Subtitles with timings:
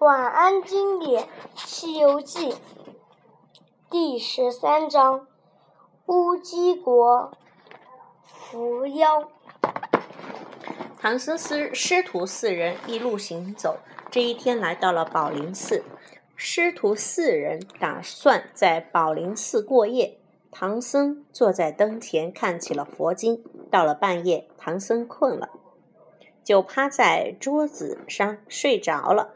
[0.00, 1.24] 晚安经典
[1.54, 2.52] 《西游记》
[3.90, 5.26] 第十三章：
[6.06, 7.30] 乌鸡国
[8.24, 9.28] 伏妖。
[10.98, 13.76] 唐僧师师徒四人一路行走，
[14.10, 15.84] 这一天来到了宝林寺。
[16.34, 20.16] 师徒四人打算在宝林寺过夜。
[20.50, 23.44] 唐僧坐在灯前看起了佛经。
[23.70, 25.50] 到了半夜，唐僧困了，
[26.42, 29.34] 就趴在桌子上睡着了。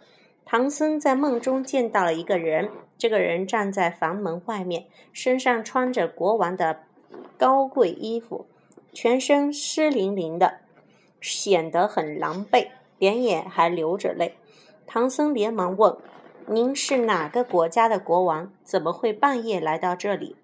[0.56, 6.84] 唐僧在梦中见到了一个人，这个人站在房门外面，身上穿着国王的
[7.36, 8.46] 高贵衣服，
[8.92, 10.60] 全身湿淋淋的，
[11.20, 12.68] 显得很狼狈，
[13.00, 14.36] 脸也还流着泪。
[14.86, 15.96] 唐僧连忙问
[16.46, 18.52] ：“您是哪个国家的国王？
[18.62, 20.36] 怎么会半夜来到这里？”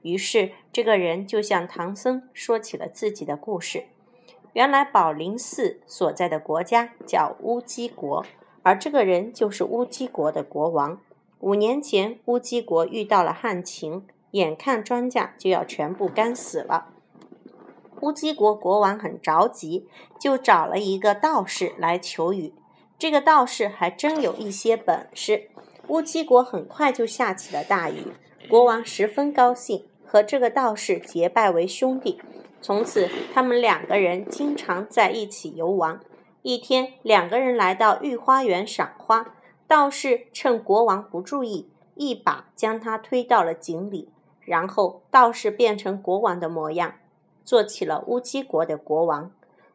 [0.00, 3.84] 于是这个人就向唐僧说起了自己的故事。
[4.54, 8.24] 原来宝林寺所在的国家叫乌鸡国。
[8.62, 11.00] 而这个人就是乌鸡国的国王。
[11.40, 16.88] 五年前，乌鸡国遇到了旱情，眼看庄稼就要全部干死了。
[18.00, 19.88] 乌鸡国国王很着急，
[20.20, 22.52] 就找了一个道士来求雨。
[22.98, 25.50] 这个道士还真有一些本事。
[25.86, 28.08] 乌鸡国很快就下起了大雨，
[28.48, 32.20] 国王十分高兴，和这个道士结拜为兄弟。
[32.60, 36.00] 从此，他们两个人经常在一起游玩。
[36.48, 39.34] 一天，两个人来到御花园赏花，
[39.66, 44.08] 道士趁国王不注意，一把将他推到了井里。
[44.40, 46.94] 然后，道士变成国王的模样，
[47.44, 49.30] 做起了乌鸡国的国王。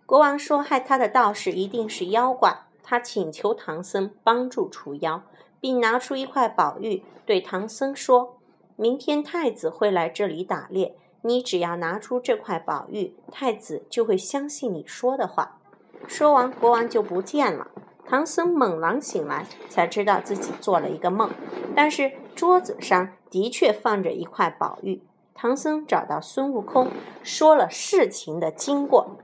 [0.07, 5.21] 国王说：“害他的道士一定是妖怪。”他请求唐僧帮助除妖，
[5.61, 8.37] 并拿出一块宝玉，对唐僧说
[8.75, 15.59] ：“明天太子会来这里打猎，你只要拿出这块宝玉，太子就会相信你说的话。”
[16.07, 17.67] 说完，国王就不见了。
[18.05, 21.31] 唐僧猛然醒来，才知道自己做了一个梦。
[21.75, 25.01] 但是桌子上的确放着一块宝玉。
[25.33, 26.91] 唐僧找到孙悟空，
[27.23, 29.17] 说了事情的经过。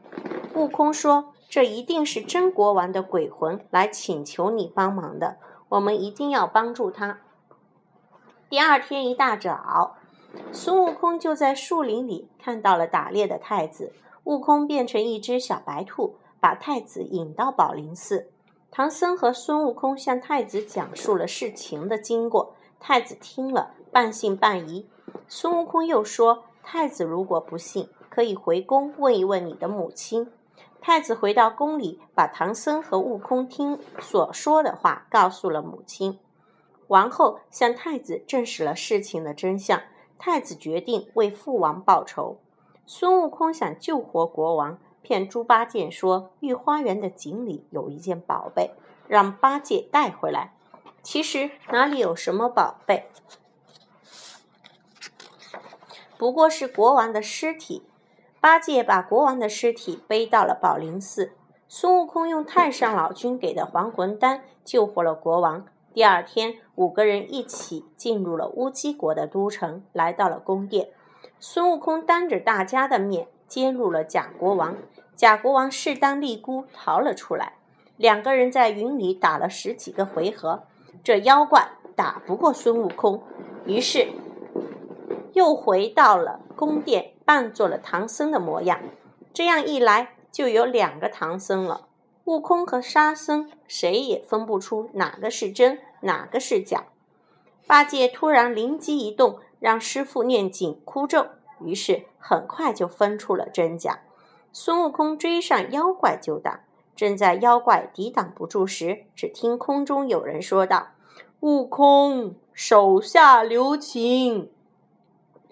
[0.55, 5.37] 悟空说：“这一定是真国王的鬼魂来请求你帮忙的，
[5.69, 7.19] 我们一定要帮助他。”
[8.49, 9.97] 第二天一大早，
[10.51, 13.93] 孙悟空就在树林里看到了打猎的太子。
[14.23, 16.15] 悟空变成一只小白兔。
[16.39, 18.29] 把太子引到宝林寺，
[18.71, 22.53] 唐僧和孙悟空向太子讲述了事情的经过。
[22.79, 24.87] 太子听了，半信半疑。
[25.27, 30.31] 孙悟空又说：“太子如果不信，可以回宫问一问你的母亲。”
[30.79, 36.19] 太子回到宫里，把唐僧和悟空听所说的话告诉了母亲。
[36.87, 39.81] 王后向太子证实了事情的真相。
[40.17, 42.37] 太子决定为父王报仇。
[42.85, 44.77] 孙悟空想救活国王。
[45.01, 48.71] 骗猪八戒说，御花园的井里有一件宝贝，
[49.07, 50.53] 让八戒带回来。
[51.01, 53.07] 其实哪里有什么宝贝，
[56.17, 57.83] 不过是国王的尸体。
[58.41, 61.33] 八戒把国王的尸体背到了宝林寺。
[61.67, 65.65] 孙悟空用太上老君给的还魂丹救活了国王。
[65.93, 70.89] 第二天，五个人一起进入了乌鸡国的都城，来到了宫殿。
[71.39, 73.27] 孙悟空当着大家的面。
[73.49, 74.77] 揭露了假国王，
[75.15, 77.53] 假国王势单力孤逃了出来。
[77.97, 80.63] 两个人在云里打了十几个回合，
[81.03, 83.21] 这妖怪打不过孙悟空，
[83.65, 84.07] 于是
[85.33, 88.79] 又回到了宫殿，扮作了唐僧的模样。
[89.33, 91.87] 这样一来，就有两个唐僧了。
[92.25, 96.85] 悟空和沙僧谁也分不出哪个是真，哪个是假。
[97.67, 101.25] 八戒突然灵机一动，让师傅念紧箍咒。
[101.61, 103.99] 于是很快就分出了真假。
[104.51, 106.61] 孙悟空追上妖怪就打，
[106.95, 110.87] 正在妖怪抵挡不住时，只听空中有人说道
[111.41, 114.51] ：“悟空，手下留情。”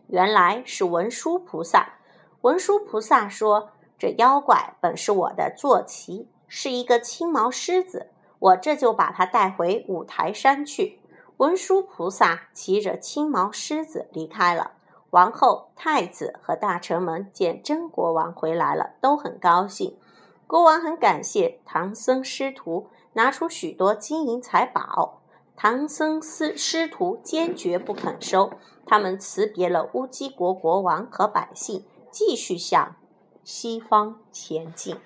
[0.08, 1.96] 原来是文殊菩萨。
[2.42, 11.00] 文殊菩萨说：“这妖怪本是我的坐骑，是一个青毛狮子，我这就把它带回五台山去。”
[11.38, 14.72] 文殊菩萨骑着青毛狮子离开了。
[15.12, 19.98] 王后、太子和大臣们见真国王回来了，都很高兴。
[20.46, 25.22] 国王很感谢唐僧师徒，拿出许多金银财宝。
[25.56, 28.52] 唐僧师师徒坚决不肯收，
[28.86, 32.96] 他们辞别了乌鸡国国王和百姓，继续向
[33.44, 34.98] 西方前进。